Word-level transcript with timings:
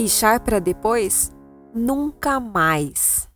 Deixar 0.00 0.40
para 0.40 0.58
depois? 0.58 1.30
Nunca 1.74 2.40
mais. 2.40 3.28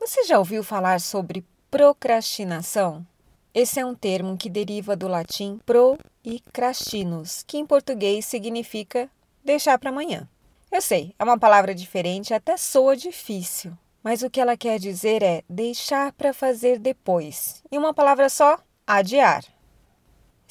Você 0.00 0.24
já 0.24 0.38
ouviu 0.38 0.64
falar 0.64 0.98
sobre 1.02 1.44
procrastinação? 1.70 3.06
Esse 3.52 3.78
é 3.78 3.84
um 3.84 3.94
termo 3.94 4.38
que 4.38 4.48
deriva 4.48 4.96
do 4.96 5.06
latim 5.06 5.60
pro 5.66 5.98
e 6.24 6.40
crastinus, 6.50 7.44
que 7.46 7.58
em 7.58 7.66
português 7.66 8.24
significa 8.24 9.06
deixar 9.44 9.78
para 9.78 9.90
amanhã. 9.90 10.26
Eu 10.70 10.80
sei, 10.80 11.14
é 11.18 11.24
uma 11.24 11.38
palavra 11.38 11.74
diferente, 11.74 12.32
até 12.32 12.56
soa 12.56 12.96
difícil, 12.96 13.76
mas 14.02 14.22
o 14.22 14.30
que 14.30 14.40
ela 14.40 14.56
quer 14.56 14.78
dizer 14.78 15.22
é 15.22 15.42
deixar 15.46 16.10
para 16.12 16.32
fazer 16.32 16.78
depois. 16.78 17.62
Em 17.70 17.76
uma 17.76 17.92
palavra 17.92 18.30
só, 18.30 18.58
adiar. 18.86 19.44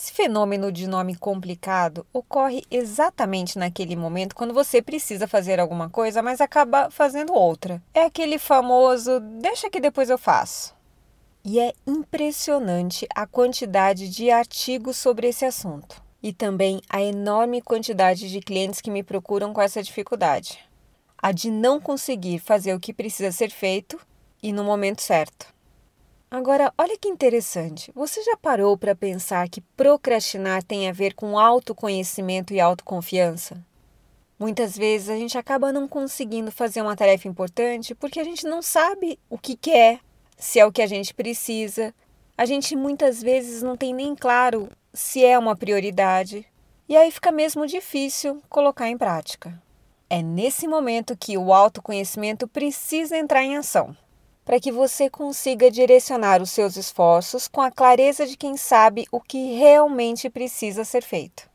Esse 0.02 0.14
fenômeno 0.14 0.72
de 0.72 0.88
nome 0.88 1.16
complicado 1.16 2.08
ocorre 2.12 2.64
exatamente 2.72 3.60
naquele 3.60 3.96
momento 3.96 4.36
quando 4.36 4.52
você 4.52 4.82
precisa 4.82 5.28
fazer 5.28 5.60
alguma 5.60 5.92
coisa, 5.92 6.24
mas 6.24 6.42
acaba 6.42 6.90
fazendo 6.90 7.36
outra. 7.36 7.80
É 7.94 8.06
aquele 8.06 8.40
famoso 8.40 9.20
deixa 9.20 9.70
que 9.70 9.80
depois 9.80 10.10
eu 10.10 10.18
faço. 10.18 10.76
E 11.46 11.60
é 11.60 11.72
impressionante 11.86 13.08
a 13.14 13.28
quantidade 13.28 14.10
de 14.10 14.32
artigos 14.32 14.98
sobre 14.98 15.28
esse 15.28 15.46
assunto 15.46 16.02
e 16.24 16.34
também 16.34 16.82
a 16.90 17.00
enorme 17.00 17.62
quantidade 17.62 18.28
de 18.28 18.40
clientes 18.40 18.82
que 18.82 18.90
me 18.90 19.04
procuram 19.04 19.54
com 19.54 19.62
essa 19.62 19.84
dificuldade. 19.84 20.58
A 21.16 21.32
de 21.32 21.52
não 21.52 21.80
conseguir 21.80 22.40
fazer 22.40 22.74
o 22.74 22.80
que 22.80 22.92
precisa 22.92 23.32
ser 23.32 23.52
feito 23.52 24.00
e 24.42 24.52
no 24.52 24.64
momento 24.64 25.04
certo. 25.04 25.61
Agora, 26.34 26.74
olha 26.78 26.98
que 26.98 27.10
interessante. 27.10 27.92
Você 27.94 28.24
já 28.24 28.38
parou 28.38 28.78
para 28.78 28.96
pensar 28.96 29.50
que 29.50 29.60
procrastinar 29.60 30.64
tem 30.64 30.88
a 30.88 30.94
ver 30.94 31.14
com 31.14 31.38
autoconhecimento 31.38 32.54
e 32.54 32.60
autoconfiança? 32.62 33.62
Muitas 34.40 34.78
vezes 34.78 35.10
a 35.10 35.18
gente 35.18 35.38
acaba 35.38 35.74
não 35.74 35.90
conseguindo 35.90 36.50
fazer 36.50 36.82
uma 36.82 36.96
tarefa 36.96 37.28
importante 37.28 37.94
porque 37.94 38.18
a 38.18 38.24
gente 38.24 38.48
não 38.48 38.62
sabe 38.62 39.20
o 39.30 39.38
que 39.38 39.58
quer, 39.58 40.00
se 40.38 40.58
é 40.58 40.66
o 40.66 40.72
que 40.72 40.82
a 40.82 40.88
gente 40.88 41.14
precisa. 41.14 41.94
A 42.38 42.46
gente 42.46 42.78
muitas 42.78 43.22
vezes 43.22 43.62
não 43.62 43.76
tem 43.76 43.94
nem 43.94 44.16
claro 44.16 44.70
se 44.94 45.26
é 45.26 45.38
uma 45.38 45.54
prioridade. 45.54 46.46
E 46.88 46.96
aí 46.96 47.12
fica 47.12 47.30
mesmo 47.30 47.68
difícil 47.68 48.42
colocar 48.48 48.88
em 48.88 48.98
prática. 48.98 49.62
É 50.10 50.22
nesse 50.22 50.66
momento 50.66 51.18
que 51.18 51.38
o 51.38 51.52
autoconhecimento 51.52 52.48
precisa 52.48 53.18
entrar 53.18 53.44
em 53.44 53.58
ação 53.58 53.94
para 54.44 54.60
que 54.60 54.72
você 54.72 55.10
consiga 55.10 55.72
direcionar 55.72 56.42
os 56.42 56.52
seus 56.52 56.76
esforços 56.76 57.48
com 57.48 57.62
a 57.62 57.72
clareza 57.72 58.26
de 58.26 58.36
quem 58.36 58.58
sabe 58.58 59.08
o 59.12 59.20
que 59.20 59.56
realmente 59.56 60.30
precisa 60.30 60.84
ser 60.84 61.04
feito. 61.04 61.50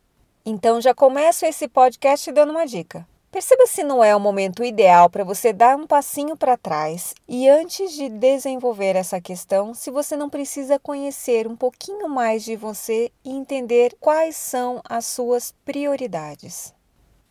Então 0.45 0.81
já 0.81 0.95
começo 0.95 1.45
esse 1.45 1.67
podcast 1.67 2.31
dando 2.31 2.51
uma 2.51 2.67
dica. 2.67 3.07
Perceba 3.37 3.67
se 3.67 3.83
não 3.83 4.03
é 4.03 4.17
o 4.17 4.21
momento 4.21 4.65
ideal 4.65 5.11
para 5.11 5.25
você 5.25 5.53
dar 5.53 5.77
um 5.77 5.87
passinho 5.87 6.37
para 6.37 6.57
trás 6.57 7.13
e 7.29 7.49
antes 7.49 7.93
de 7.93 8.09
desenvolver 8.09 8.97
essa 8.97 9.21
questão, 9.21 9.75
se 9.75 9.91
você 9.91 10.17
não 10.17 10.31
precisa 10.31 10.79
conhecer 10.79 11.47
um 11.47 11.55
pouquinho 11.55 12.09
mais 12.09 12.45
de 12.45 12.57
você 12.57 13.13
e 13.25 13.31
entender 13.31 13.95
quais 14.01 14.37
são 14.37 14.81
as 14.89 15.05
suas 15.05 15.53
prioridades. 15.65 16.73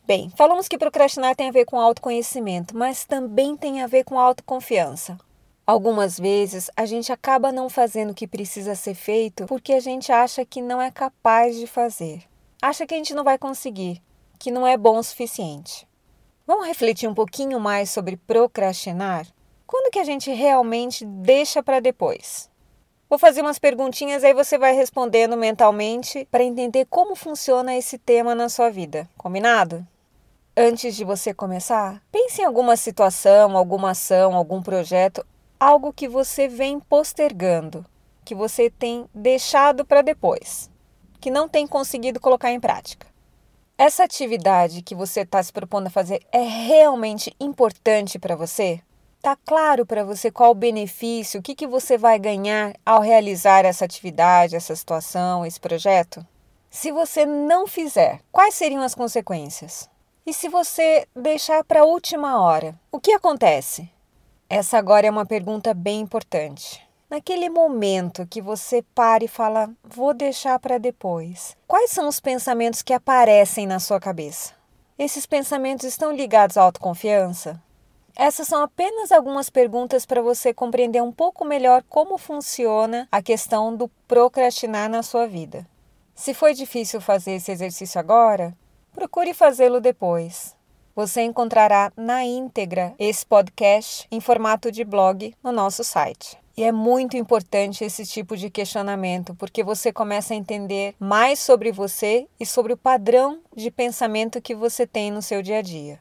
Bem, 0.05 0.31
falamos 0.37 0.67
que 0.67 0.77
procrastinar 0.77 1.35
tem 1.35 1.49
a 1.49 1.51
ver 1.51 1.65
com 1.65 1.79
autoconhecimento, 1.79 2.77
mas 2.77 3.05
também 3.05 3.57
tem 3.57 3.81
a 3.81 3.87
ver 3.87 4.03
com 4.03 4.19
autoconfiança. 4.19 5.17
Algumas 5.67 6.19
vezes 6.19 6.69
a 6.77 6.85
gente 6.85 7.11
acaba 7.11 7.51
não 7.51 7.69
fazendo 7.69 8.11
o 8.11 8.13
que 8.13 8.27
precisa 8.27 8.75
ser 8.75 8.93
feito 8.93 9.47
porque 9.47 9.73
a 9.73 9.79
gente 9.79 10.11
acha 10.11 10.45
que 10.45 10.61
não 10.61 10.79
é 10.79 10.91
capaz 10.91 11.55
de 11.55 11.65
fazer. 11.65 12.21
Acha 12.61 12.85
que 12.85 12.93
a 12.93 12.97
gente 12.97 13.15
não 13.15 13.23
vai 13.23 13.35
conseguir, 13.35 13.99
que 14.37 14.51
não 14.51 14.67
é 14.67 14.77
bom 14.77 14.99
o 14.99 15.03
suficiente. 15.03 15.87
Vamos 16.45 16.67
refletir 16.67 17.09
um 17.09 17.15
pouquinho 17.15 17.59
mais 17.59 17.89
sobre 17.89 18.15
procrastinar? 18.15 19.25
Quando 19.65 19.91
que 19.91 19.97
a 19.97 20.03
gente 20.03 20.31
realmente 20.31 21.03
deixa 21.03 21.63
para 21.63 21.79
depois? 21.79 22.47
Vou 23.09 23.17
fazer 23.17 23.41
umas 23.41 23.57
perguntinhas 23.57 24.23
aí 24.23 24.35
você 24.35 24.59
vai 24.59 24.75
respondendo 24.75 25.35
mentalmente 25.35 26.27
para 26.29 26.43
entender 26.43 26.85
como 26.85 27.15
funciona 27.15 27.75
esse 27.75 27.97
tema 27.97 28.35
na 28.35 28.49
sua 28.49 28.69
vida. 28.69 29.09
Combinado? 29.17 29.85
Antes 30.55 30.95
de 30.95 31.03
você 31.03 31.33
começar, 31.33 32.01
pense 32.11 32.41
em 32.41 32.45
alguma 32.45 32.77
situação, 32.77 33.57
alguma 33.57 33.91
ação, 33.91 34.35
algum 34.35 34.61
projeto 34.61 35.25
algo 35.59 35.93
que 35.93 36.07
você 36.07 36.47
vem 36.47 36.79
postergando, 36.79 37.85
que 38.23 38.35
você 38.35 38.69
tem 38.69 39.05
deixado 39.13 39.85
para 39.85 40.01
depois, 40.01 40.69
que 41.19 41.31
não 41.31 41.47
tem 41.47 41.65
conseguido 41.67 42.19
colocar 42.19 42.51
em 42.51 42.59
prática. 42.59 43.07
Essa 43.77 44.03
atividade 44.03 44.81
que 44.81 44.95
você 44.95 45.21
está 45.21 45.43
se 45.43 45.51
propondo 45.51 45.87
a 45.87 45.89
fazer 45.89 46.21
é 46.31 46.41
realmente 46.41 47.35
importante 47.39 48.17
para 48.17 48.35
você? 48.35 48.81
Está 49.17 49.35
claro 49.35 49.85
para 49.85 50.03
você 50.03 50.31
qual 50.31 50.51
o 50.51 50.55
benefício, 50.55 51.39
o 51.39 51.43
que, 51.43 51.55
que 51.55 51.67
você 51.67 51.97
vai 51.97 52.17
ganhar 52.19 52.73
ao 52.85 53.01
realizar 53.01 53.65
essa 53.65 53.83
atividade, 53.83 54.55
essa 54.55 54.75
situação, 54.75 55.45
esse 55.45 55.59
projeto? 55.59 56.25
Se 56.69 56.91
você 56.91 57.25
não 57.25 57.65
fizer, 57.65 58.21
quais 58.31 58.53
seriam 58.53 58.83
as 58.83 58.93
consequências? 58.93 59.89
E 60.25 60.33
se 60.33 60.47
você 60.47 61.07
deixar 61.15 61.63
para 61.63 61.81
a 61.81 61.85
última 61.85 62.39
hora, 62.39 62.79
o 62.91 62.99
que 62.99 63.11
acontece? 63.11 63.89
Essa 64.47 64.77
agora 64.77 65.07
é 65.07 65.09
uma 65.09 65.25
pergunta 65.25 65.73
bem 65.73 66.01
importante. 66.01 66.87
Naquele 67.09 67.49
momento 67.49 68.27
que 68.27 68.41
você 68.41 68.83
para 68.93 69.23
e 69.23 69.27
fala, 69.27 69.71
vou 69.83 70.13
deixar 70.13 70.59
para 70.59 70.77
depois, 70.77 71.57
quais 71.67 71.89
são 71.89 72.07
os 72.07 72.19
pensamentos 72.19 72.83
que 72.83 72.93
aparecem 72.93 73.65
na 73.65 73.79
sua 73.79 73.99
cabeça? 73.99 74.53
Esses 74.99 75.25
pensamentos 75.25 75.85
estão 75.85 76.11
ligados 76.11 76.57
à 76.57 76.61
autoconfiança? 76.61 77.59
Essas 78.15 78.47
são 78.47 78.61
apenas 78.61 79.11
algumas 79.11 79.49
perguntas 79.49 80.05
para 80.05 80.21
você 80.21 80.53
compreender 80.53 81.01
um 81.01 81.11
pouco 81.11 81.43
melhor 81.43 81.83
como 81.89 82.17
funciona 82.17 83.07
a 83.11 83.23
questão 83.23 83.75
do 83.75 83.89
procrastinar 84.07 84.89
na 84.89 85.01
sua 85.01 85.27
vida. 85.27 85.65
Se 86.13 86.35
foi 86.35 86.53
difícil 86.53 87.01
fazer 87.01 87.33
esse 87.33 87.51
exercício 87.51 87.99
agora, 87.99 88.55
procure 88.93 89.33
fazê-lo 89.33 89.81
depois. 89.81 90.54
Você 90.95 91.23
encontrará 91.23 91.91
na 91.97 92.23
íntegra 92.23 92.95
esse 92.97 93.25
podcast 93.25 94.07
em 94.09 94.21
formato 94.21 94.71
de 94.71 94.85
blog 94.85 95.35
no 95.43 95.51
nosso 95.51 95.83
site. 95.83 96.37
E 96.55 96.63
é 96.63 96.71
muito 96.71 97.17
importante 97.17 97.83
esse 97.83 98.05
tipo 98.05 98.37
de 98.37 98.49
questionamento, 98.49 99.35
porque 99.35 99.61
você 99.61 99.91
começa 99.91 100.33
a 100.33 100.37
entender 100.37 100.95
mais 100.97 101.39
sobre 101.39 101.69
você 101.69 102.29
e 102.39 102.45
sobre 102.45 102.71
o 102.71 102.77
padrão 102.77 103.41
de 103.53 103.69
pensamento 103.69 104.41
que 104.41 104.55
você 104.55 104.87
tem 104.87 105.11
no 105.11 105.21
seu 105.21 105.41
dia 105.41 105.57
a 105.57 105.61
dia. 105.61 105.99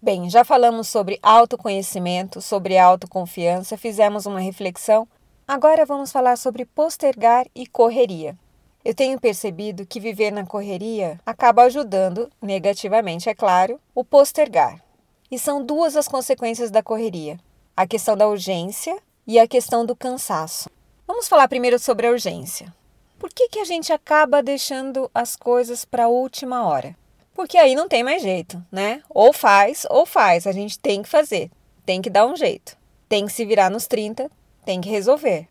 Bem, 0.00 0.30
já 0.30 0.44
falamos 0.44 0.86
sobre 0.86 1.18
autoconhecimento, 1.20 2.40
sobre 2.40 2.78
autoconfiança, 2.78 3.76
fizemos 3.76 4.26
uma 4.26 4.38
reflexão. 4.38 5.08
Agora 5.48 5.84
vamos 5.84 6.12
falar 6.12 6.36
sobre 6.36 6.64
postergar 6.64 7.46
e 7.52 7.66
correria. 7.66 8.38
Eu 8.86 8.94
tenho 8.94 9.18
percebido 9.20 9.84
que 9.84 9.98
viver 9.98 10.30
na 10.30 10.46
correria 10.46 11.18
acaba 11.26 11.64
ajudando, 11.64 12.30
negativamente, 12.40 13.28
é 13.28 13.34
claro, 13.34 13.80
o 13.92 14.04
postergar. 14.04 14.80
E 15.28 15.36
são 15.40 15.60
duas 15.60 15.96
as 15.96 16.06
consequências 16.06 16.70
da 16.70 16.84
correria: 16.84 17.36
a 17.76 17.84
questão 17.84 18.16
da 18.16 18.28
urgência 18.28 18.96
e 19.26 19.40
a 19.40 19.48
questão 19.48 19.84
do 19.84 19.96
cansaço. 19.96 20.70
Vamos 21.04 21.26
falar 21.26 21.48
primeiro 21.48 21.80
sobre 21.80 22.06
a 22.06 22.12
urgência. 22.12 22.72
Por 23.18 23.28
que, 23.30 23.48
que 23.48 23.58
a 23.58 23.64
gente 23.64 23.92
acaba 23.92 24.40
deixando 24.40 25.10
as 25.12 25.34
coisas 25.34 25.84
para 25.84 26.04
a 26.04 26.08
última 26.08 26.64
hora? 26.64 26.96
Porque 27.34 27.58
aí 27.58 27.74
não 27.74 27.88
tem 27.88 28.04
mais 28.04 28.22
jeito, 28.22 28.64
né? 28.70 29.02
Ou 29.10 29.32
faz 29.32 29.84
ou 29.90 30.06
faz, 30.06 30.46
a 30.46 30.52
gente 30.52 30.78
tem 30.78 31.02
que 31.02 31.08
fazer, 31.08 31.50
tem 31.84 32.00
que 32.00 32.08
dar 32.08 32.24
um 32.24 32.36
jeito, 32.36 32.78
tem 33.08 33.26
que 33.26 33.32
se 33.32 33.44
virar 33.44 33.68
nos 33.68 33.88
30, 33.88 34.30
tem 34.64 34.80
que 34.80 34.88
resolver. 34.88 35.48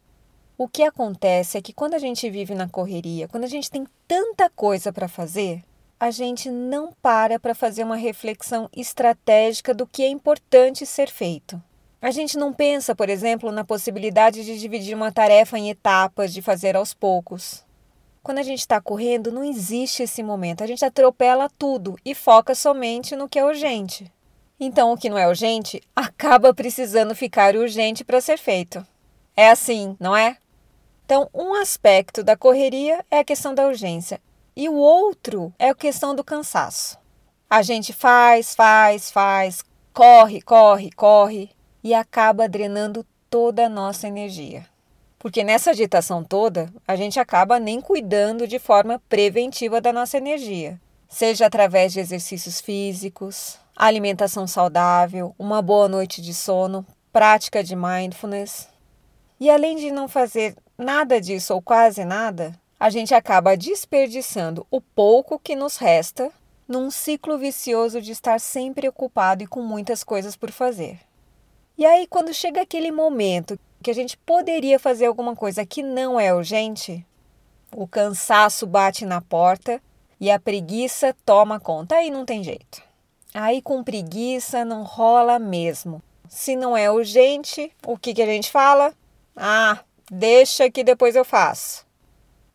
O 0.58 0.70
que 0.70 0.84
acontece 0.84 1.58
é 1.58 1.62
que 1.62 1.74
quando 1.74 1.96
a 1.96 2.00
gente 2.00 2.30
vive 2.30 2.56
na 2.56 2.70
correria, 2.70 3.28
quando 3.28 3.44
a 3.44 3.48
gente 3.48 3.70
tem 3.70 3.86
tanta 4.08 4.50
coisa 4.50 4.94
para 4.94 5.10
fazer, 5.10 5.62
a 6.00 6.10
gente 6.12 6.50
não 6.50 6.94
para 7.02 7.38
para 7.38 7.54
fazer 7.54 7.84
uma 7.84 7.98
reflexão 7.98 8.70
estratégica 8.74 9.74
do 9.74 9.86
que 9.86 10.02
é 10.02 10.08
importante 10.08 10.86
ser 10.86 11.10
feito. 11.10 11.62
A 12.02 12.10
gente 12.10 12.38
não 12.38 12.54
pensa, 12.54 12.96
por 12.96 13.10
exemplo, 13.10 13.52
na 13.52 13.66
possibilidade 13.66 14.46
de 14.46 14.58
dividir 14.58 14.96
uma 14.96 15.12
tarefa 15.12 15.60
em 15.60 15.70
etapas, 15.70 16.34
de 16.34 16.42
fazer 16.42 16.78
aos 16.78 16.94
poucos. 16.94 17.66
Quando 18.24 18.38
a 18.38 18.44
gente 18.44 18.60
está 18.60 18.80
correndo, 18.80 19.34
não 19.34 19.44
existe 19.44 20.04
esse 20.04 20.24
momento. 20.24 20.64
A 20.64 20.68
gente 20.68 20.86
atropela 20.86 21.50
tudo 21.58 21.98
e 22.06 22.16
foca 22.16 22.56
somente 22.56 23.14
no 23.14 23.28
que 23.28 23.40
é 23.40 23.46
urgente. 23.46 24.10
Então, 24.58 24.94
o 24.94 24.98
que 24.98 25.10
não 25.10 25.18
é 25.18 25.28
urgente 25.28 25.82
acaba 25.94 26.54
precisando 26.54 27.14
ficar 27.14 27.58
urgente 27.58 28.06
para 28.06 28.22
ser 28.22 28.38
feito. 28.38 28.86
É 29.36 29.50
assim, 29.50 29.98
não 30.00 30.16
é? 30.16 30.38
Então, 31.06 31.30
um 31.32 31.54
aspecto 31.54 32.24
da 32.24 32.36
correria 32.36 33.06
é 33.12 33.20
a 33.20 33.24
questão 33.24 33.54
da 33.54 33.68
urgência 33.68 34.20
e 34.56 34.68
o 34.68 34.74
outro 34.74 35.54
é 35.60 35.70
a 35.70 35.76
questão 35.76 36.16
do 36.16 36.24
cansaço. 36.24 36.98
A 37.48 37.62
gente 37.62 37.94
faz, 37.94 38.56
faz, 38.56 39.12
faz, 39.12 39.64
corre, 39.94 40.42
corre, 40.42 40.92
corre 40.92 41.52
e 41.84 41.94
acaba 41.94 42.50
drenando 42.50 43.06
toda 43.30 43.68
a 43.68 43.70
nossa 43.70 44.08
energia. 44.08 44.66
Porque 45.20 45.44
nessa 45.44 45.72
agitação 45.72 46.24
toda, 46.24 46.74
a 46.88 46.96
gente 46.96 47.20
acaba 47.20 47.60
nem 47.60 47.80
cuidando 47.80 48.48
de 48.48 48.58
forma 48.58 49.00
preventiva 49.08 49.80
da 49.80 49.94
nossa 49.94 50.18
energia, 50.18 50.82
seja 51.08 51.46
através 51.46 51.94
de 51.94 52.00
exercícios 52.00 52.60
físicos, 52.60 53.60
alimentação 53.76 54.48
saudável, 54.48 55.36
uma 55.38 55.62
boa 55.62 55.88
noite 55.88 56.20
de 56.20 56.34
sono, 56.34 56.84
prática 57.14 57.64
de 57.64 57.76
mindfulness. 57.76 58.68
E 59.40 59.52
além 59.52 59.76
de 59.76 59.92
não 59.92 60.08
fazer 60.08 60.56
nada 60.78 61.20
disso 61.22 61.54
ou 61.54 61.62
quase 61.62 62.04
nada, 62.04 62.54
a 62.80 62.90
gente 62.90 63.14
acaba 63.14 63.56
desperdiçando 63.56 64.66
o 64.70 64.82
pouco 64.82 65.40
que 65.40 65.56
nos 65.56 65.78
resta 65.78 66.32
num 66.68 66.90
ciclo 66.90 67.38
vicioso 67.38 68.02
de 68.02 68.12
estar 68.12 68.40
sempre 68.40 68.88
ocupado 68.88 69.44
e 69.44 69.48
com 69.48 69.62
muitas 69.62 70.04
coisas 70.04 70.36
por 70.36 70.52
fazer. 70.52 71.00
E 71.78 71.86
aí, 71.86 72.08
quando 72.08 72.34
chega 72.34 72.62
aquele 72.62 72.92
momento 72.92 73.60
que 73.84 73.92
a 73.92 73.94
gente 73.94 74.18
poderia 74.18 74.80
fazer 74.80 75.06
alguma 75.06 75.36
coisa 75.36 75.66
que 75.66 75.84
não 75.84 76.20
é 76.20 76.34
urgente, 76.34 77.06
o 77.76 77.88
cansaço 77.88 78.66
bate 78.66 79.06
na 79.06 79.22
porta 79.22 79.82
e 80.20 80.32
a 80.32 80.40
preguiça 80.40 81.16
toma 81.26 81.60
conta. 81.60 81.96
Aí 81.96 82.10
não 82.10 82.26
tem 82.26 82.44
jeito. 82.44 82.82
Aí 83.34 83.62
com 83.62 83.84
preguiça 83.84 84.64
não 84.64 84.84
rola 84.84 85.38
mesmo. 85.38 86.02
Se 86.28 86.56
não 86.56 86.76
é 86.76 86.90
urgente, 86.90 87.72
o 87.86 87.98
que, 87.98 88.14
que 88.14 88.22
a 88.22 88.26
gente 88.26 88.50
fala? 88.50 88.94
Ah, 89.36 89.84
deixa 90.10 90.70
que 90.70 90.84
depois 90.84 91.16
eu 91.16 91.26
faço. 91.26 91.86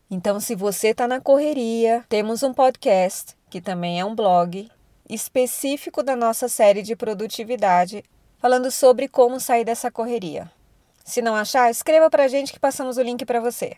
Então, 0.09 0.39
se 0.39 0.55
você 0.55 0.89
está 0.89 1.07
na 1.07 1.21
correria, 1.21 2.03
temos 2.09 2.43
um 2.43 2.53
podcast, 2.53 3.35
que 3.49 3.61
também 3.61 3.99
é 3.99 4.05
um 4.05 4.15
blog, 4.15 4.69
específico 5.09 6.03
da 6.03 6.15
nossa 6.15 6.47
série 6.47 6.81
de 6.81 6.95
produtividade, 6.95 8.03
falando 8.37 8.71
sobre 8.71 9.07
como 9.07 9.39
sair 9.39 9.63
dessa 9.63 9.91
correria. 9.91 10.51
Se 11.03 11.21
não 11.21 11.35
achar, 11.35 11.69
escreva 11.69 12.09
para 12.09 12.25
a 12.25 12.27
gente 12.27 12.53
que 12.53 12.59
passamos 12.59 12.97
o 12.97 13.01
link 13.01 13.25
para 13.25 13.39
você. 13.39 13.77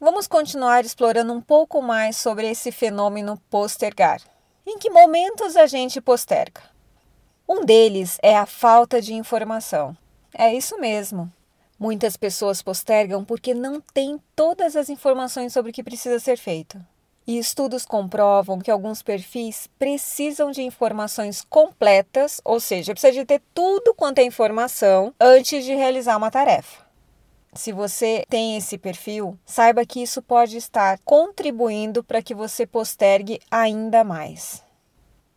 Vamos 0.00 0.26
continuar 0.26 0.84
explorando 0.84 1.32
um 1.32 1.40
pouco 1.40 1.82
mais 1.82 2.16
sobre 2.16 2.48
esse 2.48 2.72
fenômeno 2.72 3.40
postergar. 3.50 4.20
Em 4.66 4.78
que 4.78 4.90
momentos 4.90 5.56
a 5.56 5.66
gente 5.66 6.00
posterga? 6.00 6.62
Um 7.48 7.64
deles 7.64 8.18
é 8.22 8.36
a 8.36 8.46
falta 8.46 9.02
de 9.02 9.12
informação. 9.12 9.96
É 10.32 10.54
isso 10.54 10.78
mesmo. 10.78 11.30
Muitas 11.80 12.14
pessoas 12.14 12.60
postergam 12.60 13.24
porque 13.24 13.54
não 13.54 13.80
têm 13.80 14.20
todas 14.36 14.76
as 14.76 14.90
informações 14.90 15.54
sobre 15.54 15.70
o 15.70 15.72
que 15.72 15.82
precisa 15.82 16.18
ser 16.18 16.36
feito. 16.36 16.78
E 17.26 17.38
estudos 17.38 17.86
comprovam 17.86 18.58
que 18.58 18.70
alguns 18.70 19.02
perfis 19.02 19.66
precisam 19.78 20.50
de 20.50 20.60
informações 20.60 21.40
completas, 21.40 22.38
ou 22.44 22.60
seja, 22.60 22.92
precisa 22.92 23.14
de 23.14 23.24
ter 23.24 23.40
tudo 23.54 23.94
quanto 23.94 24.18
é 24.18 24.24
informação 24.24 25.14
antes 25.18 25.64
de 25.64 25.74
realizar 25.74 26.18
uma 26.18 26.30
tarefa. 26.30 26.84
Se 27.54 27.72
você 27.72 28.26
tem 28.28 28.58
esse 28.58 28.76
perfil, 28.76 29.38
saiba 29.46 29.86
que 29.86 30.02
isso 30.02 30.20
pode 30.20 30.58
estar 30.58 30.98
contribuindo 31.02 32.04
para 32.04 32.20
que 32.20 32.34
você 32.34 32.66
postergue 32.66 33.40
ainda 33.50 34.04
mais. 34.04 34.62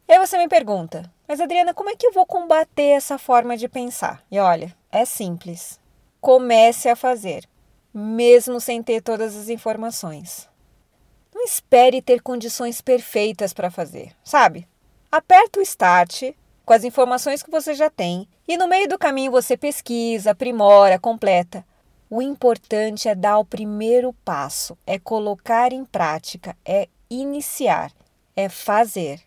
E 0.09 0.11
aí 0.11 0.19
você 0.19 0.37
me 0.37 0.49
pergunta, 0.49 1.09
mas 1.25 1.39
Adriana, 1.39 1.73
como 1.73 1.89
é 1.89 1.95
que 1.95 2.05
eu 2.05 2.11
vou 2.11 2.25
combater 2.25 2.89
essa 2.89 3.17
forma 3.17 3.55
de 3.55 3.69
pensar? 3.69 4.21
E 4.29 4.37
olha, 4.39 4.75
é 4.91 5.05
simples. 5.05 5.81
Comece 6.23 6.87
a 6.87 6.95
fazer, 6.95 7.43
mesmo 7.93 8.57
sem 8.61 8.81
ter 8.81 9.01
todas 9.01 9.35
as 9.35 9.49
informações. 9.49 10.47
Não 11.35 11.43
espere 11.43 12.01
ter 12.01 12.21
condições 12.21 12.79
perfeitas 12.79 13.51
para 13.51 13.69
fazer, 13.69 14.15
sabe? 14.23 14.65
Aperta 15.11 15.59
o 15.59 15.61
start 15.61 16.31
com 16.63 16.71
as 16.71 16.85
informações 16.85 17.43
que 17.43 17.51
você 17.51 17.73
já 17.73 17.89
tem 17.89 18.25
e 18.47 18.55
no 18.55 18.69
meio 18.69 18.87
do 18.87 18.97
caminho 18.97 19.33
você 19.33 19.57
pesquisa, 19.57 20.31
aprimora, 20.31 20.97
completa. 20.97 21.65
O 22.09 22.21
importante 22.21 23.09
é 23.09 23.15
dar 23.15 23.37
o 23.37 23.43
primeiro 23.43 24.13
passo, 24.23 24.77
é 24.87 24.97
colocar 24.97 25.73
em 25.73 25.83
prática, 25.83 26.55
é 26.63 26.87
iniciar, 27.09 27.91
é 28.33 28.47
fazer. 28.47 29.19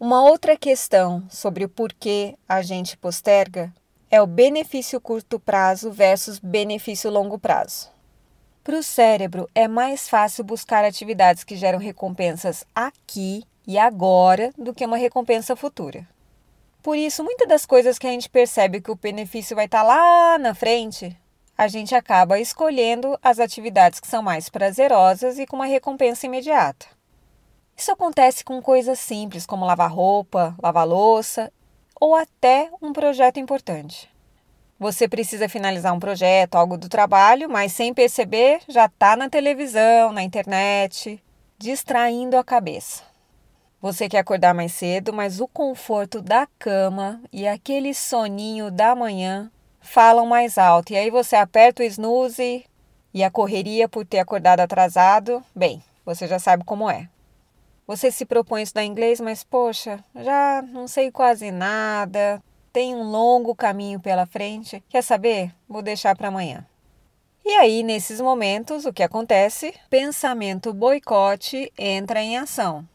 Uma 0.00 0.20
outra 0.24 0.56
questão 0.56 1.22
sobre 1.30 1.64
o 1.64 1.68
porquê 1.68 2.36
a 2.48 2.60
gente 2.60 2.96
posterga 2.96 3.72
é 4.12 4.20
o 4.20 4.26
benefício 4.26 5.00
curto 5.00 5.40
prazo 5.40 5.90
versus 5.90 6.38
benefício 6.38 7.10
longo 7.10 7.38
prazo. 7.38 7.90
Para 8.62 8.76
o 8.76 8.82
cérebro, 8.82 9.48
é 9.54 9.66
mais 9.66 10.06
fácil 10.06 10.44
buscar 10.44 10.84
atividades 10.84 11.44
que 11.44 11.56
geram 11.56 11.78
recompensas 11.78 12.62
aqui 12.74 13.42
e 13.66 13.78
agora 13.78 14.52
do 14.58 14.74
que 14.74 14.84
uma 14.84 14.98
recompensa 14.98 15.56
futura. 15.56 16.06
Por 16.82 16.94
isso, 16.94 17.24
muitas 17.24 17.48
das 17.48 17.64
coisas 17.64 17.98
que 17.98 18.06
a 18.06 18.10
gente 18.10 18.28
percebe 18.28 18.82
que 18.82 18.90
o 18.90 18.96
benefício 18.96 19.56
vai 19.56 19.64
estar 19.64 19.82
lá 19.82 20.36
na 20.38 20.54
frente, 20.54 21.16
a 21.56 21.66
gente 21.66 21.94
acaba 21.94 22.38
escolhendo 22.38 23.18
as 23.22 23.38
atividades 23.40 23.98
que 23.98 24.06
são 24.06 24.22
mais 24.22 24.50
prazerosas 24.50 25.38
e 25.38 25.46
com 25.46 25.56
uma 25.56 25.64
recompensa 25.64 26.26
imediata. 26.26 26.86
Isso 27.74 27.90
acontece 27.90 28.44
com 28.44 28.60
coisas 28.60 28.98
simples 28.98 29.46
como 29.46 29.64
lavar 29.64 29.90
roupa, 29.90 30.54
lavar 30.62 30.86
louça 30.86 31.50
ou 32.02 32.16
até 32.16 32.68
um 32.82 32.92
projeto 32.92 33.38
importante. 33.38 34.10
Você 34.76 35.06
precisa 35.06 35.48
finalizar 35.48 35.94
um 35.94 36.00
projeto, 36.00 36.56
algo 36.56 36.76
do 36.76 36.88
trabalho, 36.88 37.48
mas 37.48 37.70
sem 37.70 37.94
perceber 37.94 38.58
já 38.66 38.86
está 38.86 39.14
na 39.14 39.30
televisão, 39.30 40.12
na 40.12 40.20
internet, 40.20 41.22
distraindo 41.56 42.36
a 42.36 42.42
cabeça. 42.42 43.04
Você 43.80 44.08
quer 44.08 44.18
acordar 44.18 44.52
mais 44.52 44.72
cedo, 44.72 45.12
mas 45.12 45.40
o 45.40 45.46
conforto 45.46 46.20
da 46.20 46.48
cama 46.58 47.22
e 47.32 47.46
aquele 47.46 47.94
soninho 47.94 48.68
da 48.68 48.96
manhã 48.96 49.48
falam 49.80 50.26
mais 50.26 50.58
alto. 50.58 50.92
E 50.92 50.96
aí 50.96 51.08
você 51.08 51.36
aperta 51.36 51.84
o 51.84 51.86
snooze 51.86 52.66
e 53.14 53.22
a 53.22 53.30
correria 53.30 53.88
por 53.88 54.04
ter 54.04 54.18
acordado 54.18 54.58
atrasado, 54.58 55.40
bem, 55.54 55.80
você 56.04 56.26
já 56.26 56.40
sabe 56.40 56.64
como 56.64 56.90
é. 56.90 57.08
Você 57.86 58.10
se 58.10 58.24
propõe 58.24 58.62
estudar 58.62 58.84
inglês, 58.84 59.20
mas 59.20 59.42
poxa, 59.42 60.02
já 60.14 60.62
não 60.62 60.86
sei 60.86 61.10
quase 61.10 61.50
nada, 61.50 62.42
tem 62.72 62.94
um 62.94 63.02
longo 63.02 63.54
caminho 63.54 64.00
pela 64.00 64.24
frente. 64.24 64.82
Quer 64.88 65.02
saber? 65.02 65.52
Vou 65.68 65.82
deixar 65.82 66.16
para 66.16 66.28
amanhã. 66.28 66.66
E 67.44 67.50
aí, 67.50 67.82
nesses 67.82 68.20
momentos, 68.20 68.86
o 68.86 68.92
que 68.92 69.02
acontece? 69.02 69.74
Pensamento 69.90 70.72
boicote 70.72 71.72
entra 71.76 72.22
em 72.22 72.38
ação. 72.38 72.88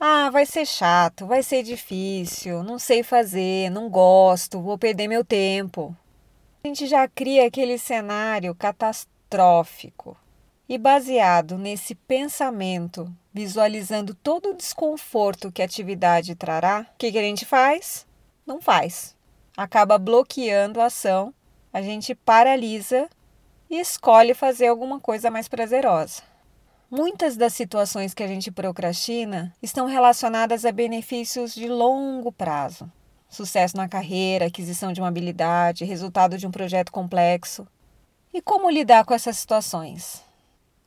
Ah, 0.00 0.30
vai 0.30 0.46
ser 0.46 0.66
chato, 0.66 1.26
vai 1.26 1.42
ser 1.42 1.62
difícil, 1.62 2.62
não 2.62 2.78
sei 2.78 3.02
fazer, 3.02 3.70
não 3.70 3.88
gosto, 3.88 4.60
vou 4.60 4.76
perder 4.76 5.08
meu 5.08 5.24
tempo. 5.24 5.96
A 6.62 6.68
gente 6.68 6.86
já 6.86 7.08
cria 7.08 7.46
aquele 7.46 7.78
cenário 7.78 8.54
catastrófico. 8.54 10.16
E 10.68 10.76
baseado 10.76 11.56
nesse 11.56 11.94
pensamento, 11.94 13.10
visualizando 13.32 14.14
todo 14.14 14.50
o 14.50 14.54
desconforto 14.54 15.50
que 15.50 15.62
a 15.62 15.64
atividade 15.64 16.34
trará, 16.34 16.86
o 16.92 16.98
que, 16.98 17.10
que 17.10 17.18
a 17.18 17.22
gente 17.22 17.46
faz? 17.46 18.06
Não 18.46 18.60
faz. 18.60 19.16
Acaba 19.56 19.98
bloqueando 19.98 20.80
a 20.80 20.86
ação, 20.86 21.32
a 21.72 21.80
gente 21.80 22.14
paralisa 22.14 23.08
e 23.70 23.80
escolhe 23.80 24.34
fazer 24.34 24.66
alguma 24.66 25.00
coisa 25.00 25.30
mais 25.30 25.48
prazerosa. 25.48 26.22
Muitas 26.90 27.36
das 27.36 27.54
situações 27.54 28.14
que 28.14 28.22
a 28.22 28.28
gente 28.28 28.50
procrastina 28.50 29.54
estão 29.62 29.86
relacionadas 29.86 30.64
a 30.64 30.72
benefícios 30.72 31.54
de 31.54 31.68
longo 31.68 32.30
prazo 32.30 32.90
sucesso 33.28 33.76
na 33.76 33.88
carreira, 33.88 34.46
aquisição 34.46 34.92
de 34.92 35.00
uma 35.00 35.08
habilidade, 35.08 35.84
resultado 35.84 36.38
de 36.38 36.46
um 36.46 36.50
projeto 36.50 36.90
complexo. 36.90 37.66
E 38.32 38.40
como 38.40 38.70
lidar 38.70 39.04
com 39.04 39.14
essas 39.14 39.36
situações? 39.36 40.22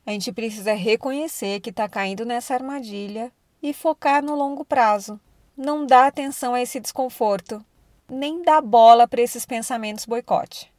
A 0.04 0.10
gente 0.10 0.32
precisa 0.32 0.74
reconhecer 0.74 1.60
que 1.60 1.70
está 1.70 1.88
caindo 1.88 2.24
nessa 2.24 2.54
armadilha 2.54 3.32
e 3.62 3.72
focar 3.72 4.22
no 4.22 4.34
longo 4.34 4.64
prazo. 4.64 5.20
Não 5.56 5.86
dá 5.86 6.06
atenção 6.06 6.54
a 6.54 6.60
esse 6.60 6.80
desconforto, 6.80 7.64
nem 8.10 8.42
dá 8.42 8.60
bola 8.60 9.06
para 9.06 9.22
esses 9.22 9.46
pensamentos 9.46 10.04
boicote. 10.04 10.72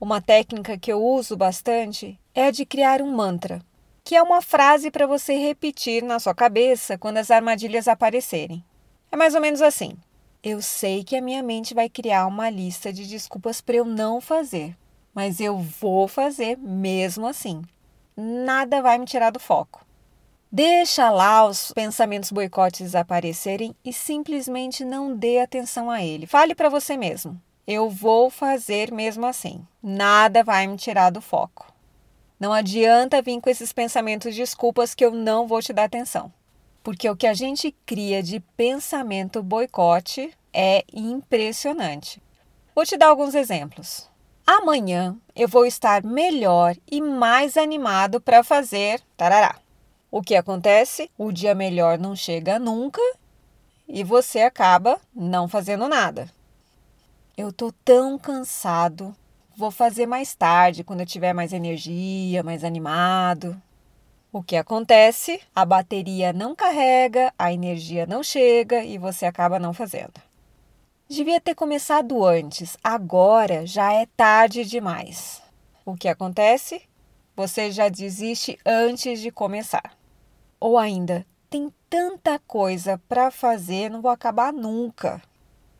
Uma 0.00 0.20
técnica 0.20 0.78
que 0.78 0.92
eu 0.92 1.02
uso 1.02 1.36
bastante 1.36 2.18
é 2.34 2.46
a 2.46 2.50
de 2.50 2.64
criar 2.64 3.02
um 3.02 3.10
mantra, 3.10 3.60
que 4.04 4.14
é 4.14 4.22
uma 4.22 4.40
frase 4.40 4.90
para 4.90 5.06
você 5.06 5.34
repetir 5.36 6.02
na 6.02 6.20
sua 6.20 6.34
cabeça 6.34 6.96
quando 6.96 7.16
as 7.16 7.30
armadilhas 7.30 7.88
aparecerem. 7.88 8.64
É 9.10 9.16
mais 9.16 9.34
ou 9.34 9.40
menos 9.40 9.60
assim: 9.60 9.96
eu 10.42 10.62
sei 10.62 11.02
que 11.02 11.16
a 11.16 11.20
minha 11.20 11.42
mente 11.42 11.74
vai 11.74 11.88
criar 11.88 12.26
uma 12.26 12.48
lista 12.48 12.92
de 12.92 13.04
desculpas 13.06 13.60
para 13.60 13.76
eu 13.76 13.84
não 13.84 14.20
fazer, 14.20 14.76
mas 15.12 15.40
eu 15.40 15.58
vou 15.58 16.06
fazer 16.06 16.56
mesmo 16.56 17.26
assim. 17.26 17.62
Nada 18.16 18.80
vai 18.80 18.98
me 18.98 19.04
tirar 19.04 19.30
do 19.30 19.38
foco. 19.38 19.84
Deixa 20.50 21.10
lá 21.10 21.44
os 21.44 21.72
pensamentos 21.72 22.32
boicotes 22.32 22.94
aparecerem 22.94 23.74
e 23.84 23.92
simplesmente 23.92 24.84
não 24.84 25.14
dê 25.14 25.38
atenção 25.38 25.90
a 25.90 26.02
ele. 26.02 26.26
Fale 26.26 26.54
para 26.54 26.68
você 26.68 26.96
mesmo: 26.96 27.40
eu 27.66 27.90
vou 27.90 28.30
fazer 28.30 28.92
mesmo 28.92 29.26
assim. 29.26 29.66
Nada 29.82 30.42
vai 30.42 30.66
me 30.66 30.76
tirar 30.76 31.10
do 31.10 31.20
foco. 31.20 31.72
Não 32.38 32.52
adianta 32.52 33.22
vir 33.22 33.40
com 33.40 33.50
esses 33.50 33.72
pensamentos 33.72 34.34
de 34.34 34.40
desculpas 34.40 34.94
que 34.94 35.04
eu 35.04 35.10
não 35.10 35.46
vou 35.46 35.60
te 35.60 35.72
dar 35.72 35.84
atenção 35.84 36.32
porque 36.86 37.10
o 37.10 37.16
que 37.16 37.26
a 37.26 37.34
gente 37.34 37.74
cria 37.84 38.22
de 38.22 38.38
pensamento 38.56 39.42
boicote 39.42 40.32
é 40.52 40.84
impressionante. 40.92 42.22
Vou 42.76 42.86
te 42.86 42.96
dar 42.96 43.08
alguns 43.08 43.34
exemplos. 43.34 44.08
Amanhã 44.46 45.16
eu 45.34 45.48
vou 45.48 45.66
estar 45.66 46.04
melhor 46.04 46.76
e 46.88 47.00
mais 47.00 47.56
animado 47.56 48.20
para 48.20 48.44
fazer 48.44 49.00
tarará. 49.16 49.56
O 50.08 50.22
que 50.22 50.36
acontece? 50.36 51.10
O 51.18 51.32
dia 51.32 51.52
melhor 51.52 51.98
não 51.98 52.14
chega 52.14 52.56
nunca 52.56 53.00
e 53.88 54.04
você 54.04 54.42
acaba 54.42 55.00
não 55.12 55.48
fazendo 55.48 55.88
nada. 55.88 56.30
Eu 57.36 57.52
tô 57.52 57.72
tão 57.84 58.16
cansado. 58.16 59.16
Vou 59.56 59.72
fazer 59.72 60.06
mais 60.06 60.32
tarde, 60.34 60.84
quando 60.84 61.00
eu 61.00 61.06
tiver 61.06 61.32
mais 61.32 61.52
energia, 61.52 62.44
mais 62.44 62.62
animado. 62.62 63.60
O 64.32 64.44
que 64.44 64.54
acontece? 64.54 65.40
A 65.54 65.64
bateria 65.64 66.32
não 66.32 66.54
carrega, 66.54 67.34
a 67.36 67.52
energia 67.52 68.06
não 68.06 68.22
chega 68.22 68.84
e 68.84 68.96
você 68.96 69.26
acaba 69.26 69.58
não 69.58 69.72
fazendo. 69.72 70.25
Devia 71.08 71.40
ter 71.40 71.54
começado 71.54 72.24
antes, 72.24 72.76
agora 72.82 73.64
já 73.64 73.92
é 73.92 74.06
tarde 74.16 74.64
demais. 74.64 75.40
O 75.84 75.94
que 75.94 76.08
acontece? 76.08 76.82
Você 77.36 77.70
já 77.70 77.88
desiste 77.88 78.58
antes 78.66 79.20
de 79.20 79.30
começar. 79.30 79.96
Ou 80.58 80.76
ainda, 80.76 81.24
tem 81.48 81.72
tanta 81.88 82.40
coisa 82.40 83.00
para 83.08 83.30
fazer, 83.30 83.88
não 83.88 84.02
vou 84.02 84.10
acabar 84.10 84.52
nunca. 84.52 85.22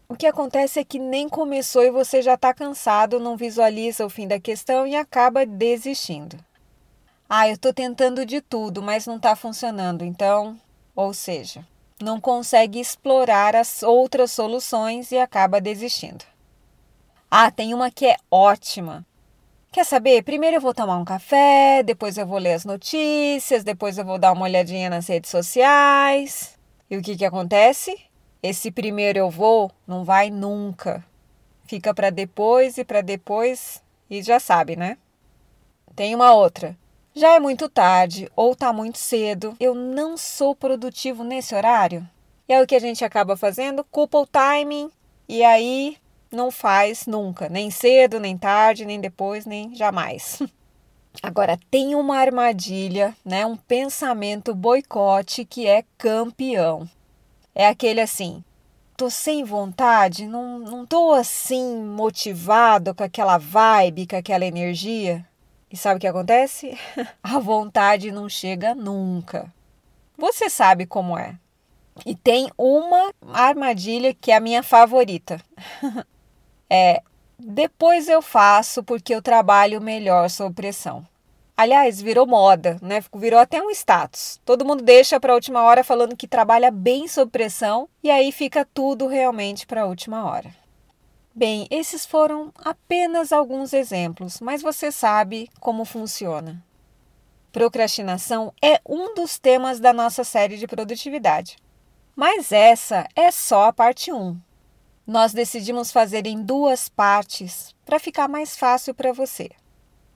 O 0.09 0.14
que 0.14 0.28
acontece 0.28 0.78
é 0.78 0.85
que 0.85 1.00
nem 1.00 1.28
começou 1.28 1.83
e 1.83 1.90
você 1.90 2.23
já 2.23 2.35
está 2.35 2.54
cansado, 2.54 3.18
não 3.18 3.37
visualiza 3.37 4.06
o 4.06 4.11
fim 4.11 4.28
da 4.28 4.38
questão 4.38 4.87
e 4.87 4.95
acaba 4.95 5.45
desistindo. 5.45 6.38
Ah, 7.28 7.49
eu 7.49 7.54
estou 7.54 7.75
tentando 7.75 8.25
de 8.25 8.40
tudo, 8.40 8.80
mas 8.80 9.09
não 9.09 9.16
está 9.16 9.35
funcionando. 9.35 10.04
Então, 10.04 10.56
ou 10.95 11.12
seja, 11.12 11.66
não 12.00 12.21
consegue 12.21 12.79
explorar 12.79 13.57
as 13.57 13.83
outras 13.83 14.31
soluções 14.31 15.11
e 15.12 15.19
acaba 15.19 15.61
desistindo. 15.61 16.25
Ah, 17.31 17.50
tem 17.50 17.75
uma 17.75 17.91
que 17.91 18.07
é 18.07 18.17
ótima. 18.31 19.05
Quer 19.73 19.85
saber? 19.85 20.23
Primeiro 20.23 20.57
eu 20.57 20.61
vou 20.61 20.73
tomar 20.73 20.97
um 20.97 21.05
café, 21.05 21.83
depois 21.83 22.17
eu 22.17 22.26
vou 22.26 22.38
ler 22.38 22.55
as 22.55 22.65
notícias, 22.65 23.65
depois 23.65 23.99
eu 23.99 24.05
vou 24.05 24.19
dar 24.19 24.33
uma 24.33 24.45
olhadinha 24.45 24.88
nas 24.88 25.07
redes 25.07 25.31
sociais. 25.31 26.59
E 26.88 26.97
o 26.97 27.03
que, 27.03 27.17
que 27.17 27.25
acontece? 27.25 27.99
Esse 28.43 28.71
primeiro 28.71 29.19
eu 29.19 29.31
vou 29.31 29.71
não 29.87 30.05
vai 30.05 30.31
nunca. 30.31 31.05
Fica 31.65 31.93
para 31.93 32.11
depois 32.11 32.79
e 32.79 32.85
para 32.85 33.00
depois 33.00 33.83
e 34.09 34.23
já 34.23 34.38
sabe, 34.38 34.76
né? 34.76 34.97
Tem 35.95 36.15
uma 36.15 36.33
outra. 36.33 36.76
Já 37.19 37.33
é 37.33 37.41
muito 37.41 37.67
tarde 37.67 38.31
ou 38.37 38.55
tá 38.55 38.75
muito 38.75 38.99
cedo. 38.99 39.57
Eu 39.59 39.75
não 39.75 40.19
sou 40.19 40.55
produtivo 40.55 41.25
nesse 41.25 41.55
horário. 41.55 42.07
E 42.47 42.53
é 42.53 42.61
o 42.61 42.67
que 42.67 42.75
a 42.75 42.79
gente 42.79 43.03
acaba 43.07 43.39
fazendo, 43.39 43.83
culpa 43.85 44.19
o 44.19 44.27
timing 44.27 44.91
e 45.27 45.43
aí 45.43 45.97
não 46.31 46.51
faz 46.51 47.07
nunca, 47.07 47.49
nem 47.49 47.71
cedo, 47.71 48.21
nem 48.21 48.37
tarde, 48.37 48.85
nem 48.85 49.01
depois, 49.01 49.47
nem 49.47 49.75
jamais. 49.75 50.43
Agora 51.23 51.59
tem 51.71 51.95
uma 51.95 52.19
armadilha, 52.19 53.17
né, 53.25 53.47
um 53.47 53.57
pensamento 53.57 54.55
boicote 54.55 55.47
que 55.47 55.67
é 55.67 55.85
campeão. 55.97 56.87
É 57.55 57.67
aquele 57.67 58.03
assim: 58.03 58.45
tô 58.95 59.09
sem 59.09 59.43
vontade, 59.43 60.27
não, 60.27 60.59
não 60.59 60.85
tô 60.85 61.15
assim 61.15 61.83
motivado 61.83 62.95
com 62.95 63.03
aquela 63.03 63.39
vibe, 63.39 64.07
com 64.07 64.17
aquela 64.17 64.45
energia. 64.45 65.27
E 65.71 65.77
sabe 65.77 65.99
o 65.99 66.01
que 66.01 66.07
acontece? 66.07 66.79
A 67.23 67.39
vontade 67.39 68.13
não 68.13 68.29
chega 68.29 68.75
nunca. 68.75 69.53
Você 70.17 70.49
sabe 70.49 70.87
como 70.87 71.19
é. 71.19 71.37
E 72.05 72.15
tem 72.15 72.51
uma 72.57 73.13
armadilha 73.33 74.15
que 74.15 74.31
é 74.31 74.37
a 74.37 74.41
minha 74.41 74.63
favorita. 74.63 75.41
é 76.69 77.03
depois 77.39 78.09
eu 78.09 78.23
faço 78.23 78.83
porque 78.83 79.15
eu 79.15 79.21
trabalho 79.21 79.81
melhor 79.81 80.31
sob 80.31 80.55
pressão. 80.55 81.07
Aliás, 81.55 82.01
virou 82.01 82.27
moda, 82.27 82.79
né? 82.83 83.03
Virou 83.15 83.39
até 83.39 83.63
um 83.63 83.71
status. 83.71 84.41
Todo 84.45 84.65
mundo 84.65 84.83
deixa 84.83 85.21
para 85.21 85.33
a 85.33 85.35
última 85.35 85.63
hora 85.63 85.85
falando 85.85 86.17
que 86.17 86.29
trabalha 86.29 86.71
bem 86.71 87.09
sob 87.09 87.31
pressão 87.31 87.89
e 88.03 88.11
aí 88.11 88.31
fica 88.33 88.67
tudo 88.75 89.07
realmente 89.07 89.67
para 89.67 89.83
a 89.83 89.87
última 89.87 90.25
hora. 90.25 90.51
Bem, 91.38 91.66
esses 91.71 92.07
foram 92.07 92.50
apenas 92.64 93.31
alguns 93.31 93.75
exemplos, 93.75 94.40
mas 94.40 94.62
você 94.62 94.90
sabe 94.90 95.50
como 95.61 95.85
funciona. 95.85 96.64
Procrastinação 97.52 98.55
é 98.64 98.81
um 98.88 99.14
dos 99.14 99.38
temas 99.38 99.78
da 99.78 99.93
nossa 99.93 100.25
série 100.25 100.57
de 100.57 100.66
produtividade. 100.66 101.59
Mas 102.16 102.52
essa 102.52 103.07
é 103.14 103.31
só 103.31 103.64
a 103.64 103.73
parte 103.73 104.11
1. 104.11 104.35
Nós 105.07 105.35
decidimos 105.35 105.93
fazer 105.93 106.26
em 106.26 106.43
duas 106.43 106.88
partes 106.88 107.75
para 107.85 107.99
ficar 107.99 108.28
mais 108.28 108.57
fácil 108.57 108.95
para 108.95 109.12
você. 109.12 109.50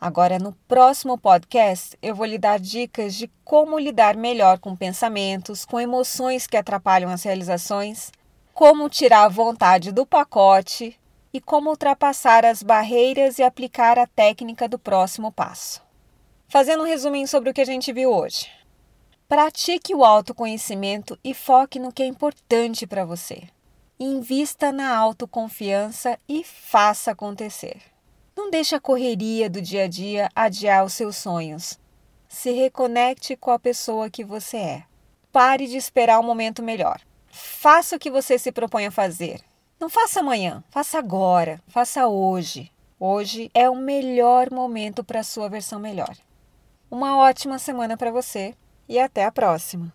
Agora, 0.00 0.38
no 0.38 0.54
próximo 0.66 1.18
podcast, 1.18 1.98
eu 2.00 2.14
vou 2.14 2.24
lhe 2.24 2.38
dar 2.38 2.58
dicas 2.58 3.14
de 3.14 3.30
como 3.44 3.78
lidar 3.78 4.16
melhor 4.16 4.58
com 4.58 4.74
pensamentos, 4.74 5.66
com 5.66 5.78
emoções 5.78 6.46
que 6.46 6.56
atrapalham 6.56 7.10
as 7.10 7.22
realizações, 7.24 8.10
como 8.54 8.88
tirar 8.88 9.24
a 9.24 9.28
vontade 9.28 9.92
do 9.92 10.06
pacote 10.06 10.98
e 11.32 11.40
como 11.40 11.70
ultrapassar 11.70 12.44
as 12.44 12.62
barreiras 12.62 13.38
e 13.38 13.42
aplicar 13.42 13.99
a 13.99 14.06
técnica 14.06 14.68
do 14.68 14.78
próximo 14.78 15.30
passo. 15.30 15.82
Fazendo 16.49 16.82
um 16.82 16.87
resuminho 16.87 17.28
sobre 17.28 17.50
o 17.50 17.54
que 17.54 17.60
a 17.60 17.66
gente 17.66 17.92
viu 17.92 18.12
hoje. 18.12 18.50
Pratique 19.28 19.94
o 19.94 20.04
autoconhecimento 20.04 21.16
e 21.22 21.32
foque 21.32 21.78
no 21.78 21.92
que 21.92 22.02
é 22.02 22.06
importante 22.06 22.87
para 22.87 23.04
você. 23.04 23.44
Invista 23.99 24.72
na 24.72 24.96
autoconfiança 24.96 26.18
e 26.28 26.42
faça 26.42 27.12
acontecer. 27.12 27.80
Não 28.37 28.50
deixe 28.50 28.75
a 28.75 28.80
correria 28.80 29.49
do 29.49 29.60
dia 29.60 29.84
a 29.84 29.87
dia 29.87 30.28
adiar 30.34 30.84
os 30.84 30.94
seus 30.94 31.16
sonhos. 31.16 31.78
Se 32.28 32.50
reconecte 32.50 33.37
com 33.37 33.50
a 33.50 33.58
pessoa 33.58 34.10
que 34.10 34.25
você 34.25 34.56
é. 34.56 34.84
Pare 35.30 35.66
de 35.68 35.76
esperar 35.76 36.18
um 36.18 36.25
momento 36.25 36.62
melhor. 36.62 37.00
Faça 37.28 37.94
o 37.94 37.99
que 37.99 38.10
você 38.10 38.38
se 38.38 38.50
propõe 38.50 38.87
a 38.87 38.90
fazer. 38.90 39.40
Não 39.80 39.88
faça 39.88 40.20
amanhã, 40.20 40.62
faça 40.68 40.99
agora, 40.99 41.58
faça 41.66 42.06
hoje. 42.06 42.70
Hoje 42.99 43.50
é 43.54 43.70
o 43.70 43.75
melhor 43.75 44.50
momento 44.50 45.02
para 45.02 45.20
a 45.20 45.25
sua 45.25 45.49
versão 45.49 45.80
melhor. 45.80 46.14
Uma 46.90 47.16
ótima 47.16 47.58
semana 47.58 47.96
para 47.96 48.10
você 48.10 48.54
e 48.87 48.99
até 48.99 49.25
a 49.25 49.32
próxima! 49.32 49.90